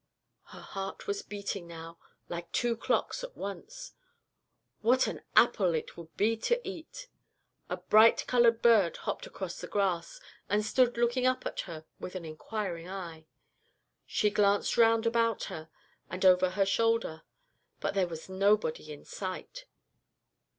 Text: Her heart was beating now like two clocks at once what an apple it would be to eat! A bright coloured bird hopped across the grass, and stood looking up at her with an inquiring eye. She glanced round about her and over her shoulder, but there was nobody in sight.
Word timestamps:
Her 0.45 0.61
heart 0.61 1.05
was 1.05 1.21
beating 1.21 1.67
now 1.67 1.99
like 2.27 2.51
two 2.51 2.75
clocks 2.75 3.23
at 3.23 3.37
once 3.37 3.93
what 4.79 5.05
an 5.05 5.21
apple 5.35 5.75
it 5.75 5.95
would 5.95 6.17
be 6.17 6.35
to 6.37 6.67
eat! 6.67 7.07
A 7.69 7.77
bright 7.77 8.25
coloured 8.25 8.63
bird 8.63 8.97
hopped 8.97 9.27
across 9.27 9.61
the 9.61 9.67
grass, 9.67 10.19
and 10.49 10.65
stood 10.65 10.97
looking 10.97 11.27
up 11.27 11.45
at 11.45 11.59
her 11.69 11.85
with 11.99 12.15
an 12.15 12.25
inquiring 12.25 12.89
eye. 12.89 13.27
She 14.07 14.31
glanced 14.31 14.75
round 14.75 15.05
about 15.05 15.43
her 15.53 15.69
and 16.09 16.25
over 16.25 16.49
her 16.49 16.65
shoulder, 16.65 17.21
but 17.79 17.93
there 17.93 18.07
was 18.07 18.27
nobody 18.27 18.91
in 18.91 19.05
sight. 19.05 19.65